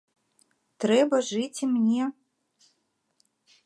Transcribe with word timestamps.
Трэба 0.85 1.15
жыць 1.29 1.59
і 1.69 1.71
мне. 1.77 2.03